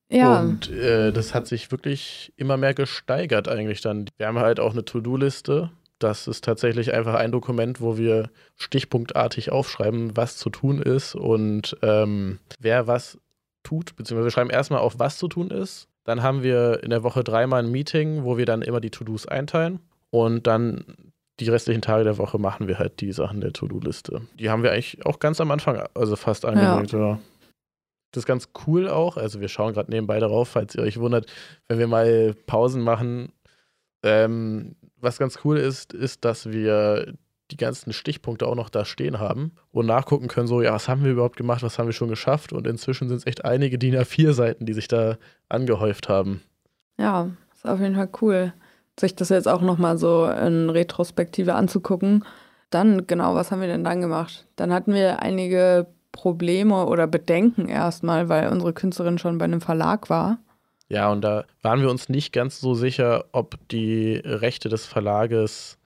[0.10, 0.42] Ja.
[0.42, 4.10] Und äh, das hat sich wirklich immer mehr gesteigert eigentlich dann.
[4.18, 5.72] Wir haben halt auch eine To-Do-Liste.
[6.04, 11.78] Das ist tatsächlich einfach ein Dokument, wo wir stichpunktartig aufschreiben, was zu tun ist und
[11.82, 13.18] ähm, wer was
[13.64, 15.88] tut, beziehungsweise wir schreiben erstmal auf, was zu tun ist.
[16.04, 19.26] Dann haben wir in der Woche dreimal ein Meeting, wo wir dann immer die To-Dos
[19.28, 20.84] einteilen und dann
[21.40, 24.22] die restlichen Tage der Woche machen wir halt die Sachen der To-Do-Liste.
[24.38, 27.00] Die haben wir eigentlich auch ganz am Anfang, also fast angelegt, ja.
[27.00, 27.20] ja.
[28.12, 29.16] Das ist ganz cool auch.
[29.16, 31.32] Also wir schauen gerade nebenbei darauf, falls ihr euch wundert,
[31.70, 33.32] wenn wir mal Pausen machen.
[34.04, 37.14] Ähm, was ganz cool ist, ist, dass wir
[37.52, 41.04] die ganzen Stichpunkte auch noch da stehen haben und nachgucken können, so, ja, was haben
[41.04, 42.54] wir überhaupt gemacht, was haben wir schon geschafft?
[42.54, 45.18] Und inzwischen sind es echt einige DIN A4-Seiten, die sich da
[45.50, 46.42] angehäuft haben.
[46.98, 48.54] Ja, ist auf jeden Fall cool,
[49.00, 52.24] sich das jetzt auch nochmal so in Retrospektive anzugucken.
[52.70, 54.48] Dann, genau, was haben wir denn dann gemacht?
[54.56, 60.10] Dann hatten wir einige Probleme oder Bedenken erstmal, weil unsere Künstlerin schon bei einem Verlag
[60.10, 60.38] war.
[60.94, 65.80] Ja, und da waren wir uns nicht ganz so sicher, ob die Rechte des Verlages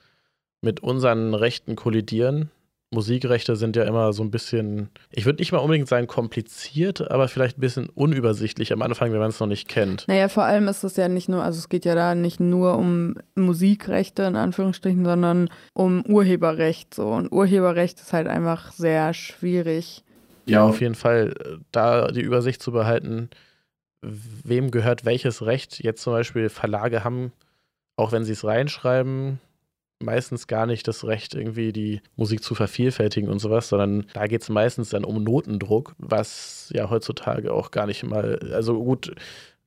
[0.62, 2.52] mit unseren Rechten kollidieren.
[2.92, 7.30] Musikrechte sind ja immer so ein bisschen, ich würde nicht mal unbedingt sagen kompliziert, aber
[7.30, 10.06] vielleicht ein bisschen unübersichtlich am Anfang, wenn man es noch nicht kennt.
[10.10, 12.78] Naja, vor allem ist es ja nicht nur, also es geht ja da nicht nur
[12.78, 17.08] um Musikrechte in Anführungsstrichen, sondern um Urheberrecht so.
[17.08, 20.04] Und Urheberrecht ist halt einfach sehr schwierig.
[20.46, 21.34] Ja, auf jeden Fall,
[21.72, 23.30] da die Übersicht zu behalten,
[24.02, 25.84] wem gehört welches Recht.
[25.84, 27.32] Jetzt zum Beispiel Verlage haben,
[27.96, 29.40] auch wenn sie es reinschreiben,
[30.00, 34.44] meistens gar nicht das Recht, irgendwie die Musik zu vervielfältigen und sowas, sondern da geht
[34.44, 39.16] es meistens dann um Notendruck, was ja heutzutage auch gar nicht mal, also gut,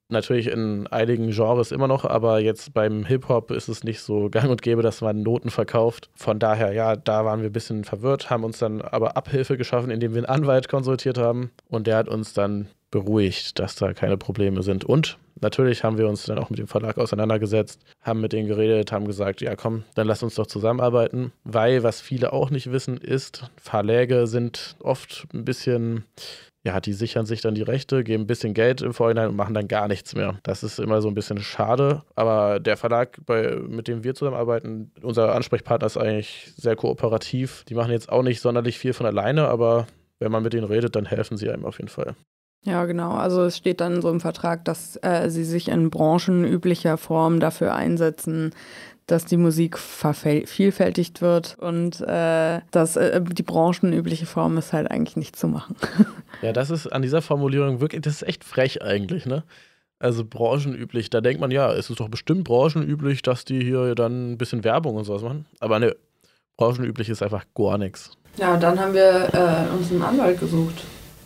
[0.08, 4.50] natürlich in einigen Genres immer noch, aber jetzt beim Hip-Hop ist es nicht so gang
[4.50, 6.10] und gäbe, dass man Noten verkauft.
[6.14, 9.90] Von daher, ja, da waren wir ein bisschen verwirrt, haben uns dann aber Abhilfe geschaffen,
[9.90, 14.16] indem wir einen Anwalt konsultiert haben und der hat uns dann beruhigt, dass da keine
[14.16, 14.84] Probleme sind.
[14.84, 18.92] Und natürlich haben wir uns dann auch mit dem Verlag auseinandergesetzt, haben mit denen geredet,
[18.92, 22.96] haben gesagt, ja komm, dann lass uns doch zusammenarbeiten, weil was viele auch nicht wissen
[22.96, 26.04] ist, Verläge sind oft ein bisschen
[26.62, 29.54] ja, die sichern sich dann die Rechte, geben ein bisschen Geld im Vorhinein und machen
[29.54, 30.38] dann gar nichts mehr.
[30.42, 32.02] Das ist immer so ein bisschen schade.
[32.16, 37.64] Aber der Verlag, bei, mit dem wir zusammenarbeiten, unser Ansprechpartner ist eigentlich sehr kooperativ.
[37.68, 39.86] Die machen jetzt auch nicht sonderlich viel von alleine, aber
[40.18, 42.14] wenn man mit denen redet, dann helfen sie einem auf jeden Fall.
[42.62, 43.12] Ja, genau.
[43.12, 47.74] Also es steht dann so im Vertrag, dass äh, sie sich in branchenüblicher Form dafür
[47.74, 48.52] einsetzen,
[49.06, 55.16] dass die Musik vervielfältigt wird und äh, dass äh, die branchenübliche Form ist halt eigentlich
[55.16, 55.74] nicht zu machen.
[56.42, 59.42] ja, das ist an dieser Formulierung wirklich, das ist echt frech eigentlich, ne?
[59.98, 64.32] Also branchenüblich, da denkt man, ja, es ist doch bestimmt branchenüblich, dass die hier dann
[64.32, 65.44] ein bisschen Werbung und sowas machen.
[65.58, 65.94] Aber ne,
[66.56, 68.12] branchenüblich ist einfach gar nichts.
[68.36, 70.84] Ja, dann haben wir äh, uns einen Anwalt gesucht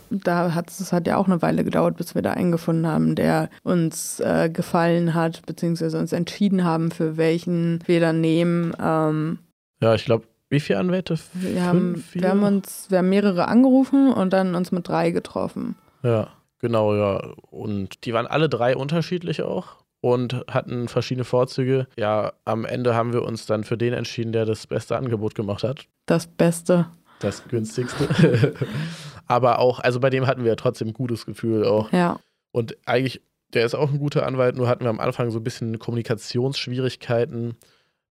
[0.09, 3.15] da hat es hat ja auch eine Weile gedauert, bis wir da einen gefunden haben,
[3.15, 8.73] der uns äh, gefallen hat, beziehungsweise uns entschieden haben, für welchen wir dann nehmen.
[8.81, 9.39] Ähm,
[9.81, 11.17] ja, ich glaube, wie viele Anwälte?
[11.33, 15.11] Wir Fünf, haben, wir haben uns, wir haben mehrere angerufen und dann uns mit drei
[15.11, 15.75] getroffen.
[16.03, 17.33] Ja, genau, ja.
[17.49, 21.87] Und die waren alle drei unterschiedlich auch und hatten verschiedene Vorzüge.
[21.97, 25.63] Ja, am Ende haben wir uns dann für den entschieden, der das beste Angebot gemacht
[25.63, 25.87] hat.
[26.05, 26.85] Das Beste.
[27.19, 28.53] Das günstigste.
[29.27, 31.91] Aber auch, also bei dem hatten wir ja trotzdem ein gutes Gefühl auch.
[31.91, 32.19] Ja.
[32.51, 33.21] Und eigentlich,
[33.53, 37.55] der ist auch ein guter Anwalt, nur hatten wir am Anfang so ein bisschen Kommunikationsschwierigkeiten,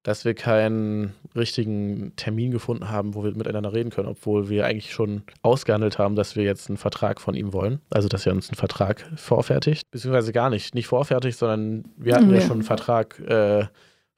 [0.02, 4.92] dass wir keinen richtigen Termin gefunden haben, wo wir miteinander reden können, obwohl wir eigentlich
[4.92, 7.80] schon ausgehandelt haben, dass wir jetzt einen Vertrag von ihm wollen.
[7.90, 9.90] Also, dass er uns einen Vertrag vorfertigt.
[9.90, 10.74] Beziehungsweise gar nicht.
[10.74, 13.66] Nicht vorfertigt, sondern wir hatten ja, ja schon einen Vertrag äh,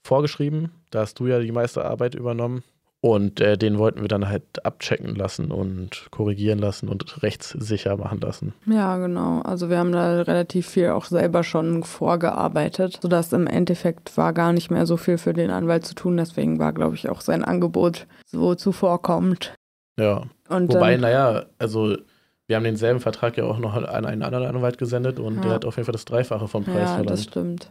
[0.02, 0.72] vorgeschrieben.
[0.90, 2.64] Da hast du ja die meiste Arbeit übernommen.
[3.06, 8.20] Und äh, den wollten wir dann halt abchecken lassen und korrigieren lassen und rechtssicher machen
[8.20, 8.52] lassen.
[8.66, 9.42] Ja, genau.
[9.42, 14.52] Also wir haben da relativ viel auch selber schon vorgearbeitet, sodass im Endeffekt war gar
[14.52, 16.16] nicht mehr so viel für den Anwalt zu tun.
[16.16, 19.54] Deswegen war, glaube ich, auch sein Angebot so zuvorkommend.
[19.96, 20.24] Ja.
[20.48, 21.96] Und Wobei, dann, naja, also
[22.48, 25.42] wir haben denselben Vertrag ja auch noch an einen anderen Anwalt gesendet und ja.
[25.42, 27.10] der hat auf jeden Fall das Dreifache vom Preis ja, verlangt.
[27.10, 27.70] Ja, das stimmt.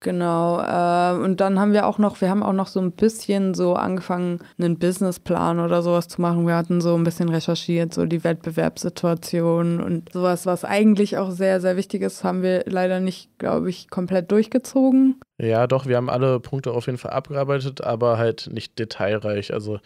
[0.00, 0.60] Genau.
[0.60, 3.74] Äh, und dann haben wir auch noch, wir haben auch noch so ein bisschen so
[3.74, 6.46] angefangen, einen Businessplan oder sowas zu machen.
[6.46, 11.60] Wir hatten so ein bisschen recherchiert, so die Wettbewerbssituation und sowas, was eigentlich auch sehr,
[11.60, 15.20] sehr wichtig ist, haben wir leider nicht, glaube ich, komplett durchgezogen.
[15.38, 19.52] Ja, doch, wir haben alle Punkte auf jeden Fall abgearbeitet, aber halt nicht detailreich.
[19.52, 19.80] Also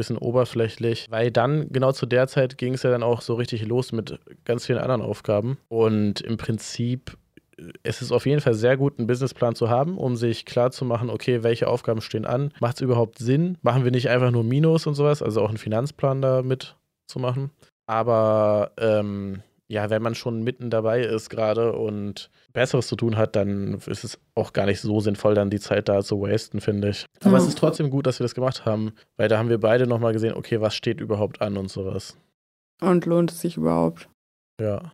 [0.00, 3.66] bisschen oberflächlich, weil dann genau zu der Zeit ging es ja dann auch so richtig
[3.66, 7.18] los mit ganz vielen anderen Aufgaben und im Prinzip
[7.82, 10.84] es ist auf jeden Fall sehr gut, einen Businessplan zu haben, um sich klar zu
[10.84, 12.52] machen, okay, welche Aufgaben stehen an?
[12.60, 13.58] Macht es überhaupt Sinn?
[13.62, 17.50] Machen wir nicht einfach nur Minus und sowas, also auch einen Finanzplan da mitzumachen?
[17.86, 23.36] Aber ähm, ja, wenn man schon mitten dabei ist gerade und Besseres zu tun hat,
[23.36, 26.88] dann ist es auch gar nicht so sinnvoll, dann die Zeit da zu wasten, finde
[26.88, 27.06] ich.
[27.22, 27.38] Aber ja.
[27.38, 30.12] es ist trotzdem gut, dass wir das gemacht haben, weil da haben wir beide nochmal
[30.12, 32.16] gesehen, okay, was steht überhaupt an und sowas.
[32.80, 34.08] Und lohnt es sich überhaupt?
[34.60, 34.90] Ja.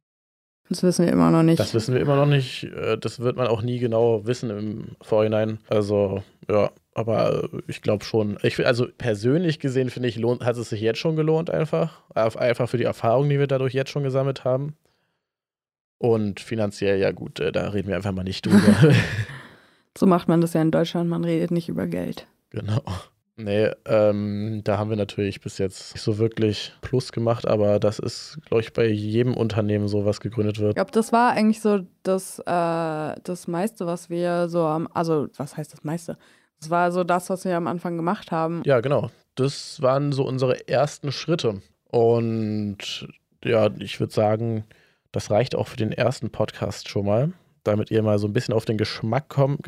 [0.68, 1.60] Das wissen wir immer noch nicht.
[1.60, 2.64] Das wissen wir immer noch nicht.
[2.64, 5.58] Äh, das wird man auch nie genau wissen im Vorhinein.
[5.68, 8.38] Also, ja, aber ich glaube schon.
[8.42, 12.02] Ich, also persönlich gesehen, finde ich, lohnt, hat es sich jetzt schon gelohnt, einfach.
[12.14, 14.74] Einfach für die Erfahrung, die wir dadurch jetzt schon gesammelt haben.
[15.98, 18.92] Und finanziell, ja gut, äh, da reden wir einfach mal nicht drüber.
[19.96, 22.26] so macht man das ja in Deutschland, man redet nicht über Geld.
[22.50, 22.82] Genau.
[23.38, 27.98] Nee, ähm, da haben wir natürlich bis jetzt nicht so wirklich Plus gemacht, aber das
[27.98, 30.70] ist, glaube ich, bei jedem Unternehmen so, was gegründet wird.
[30.70, 32.42] Ich glaube, das war eigentlich so das, äh,
[33.22, 36.16] das meiste, was wir so am, also was heißt das meiste?
[36.60, 38.62] Das war so das, was wir am Anfang gemacht haben.
[38.64, 39.10] Ja, genau.
[39.34, 41.60] Das waren so unsere ersten Schritte.
[41.90, 43.06] Und
[43.44, 44.64] ja, ich würde sagen,
[45.12, 47.32] das reicht auch für den ersten Podcast schon mal,
[47.64, 49.60] damit ihr mal so ein bisschen auf den Geschmack kommt.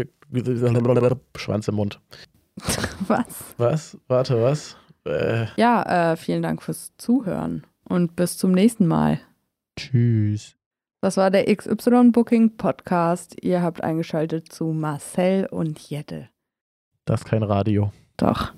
[1.36, 2.00] Schwanz im Mund.
[3.08, 3.54] Was?
[3.56, 3.98] Was?
[4.08, 4.76] Warte, was?
[5.04, 5.46] Äh.
[5.56, 9.20] Ja, äh, vielen Dank fürs Zuhören und bis zum nächsten Mal.
[9.76, 10.56] Tschüss.
[11.00, 13.36] Das war der XY Booking Podcast.
[13.42, 16.28] Ihr habt eingeschaltet zu Marcel und Jette.
[17.04, 17.92] Das ist kein Radio.
[18.16, 18.52] Doch.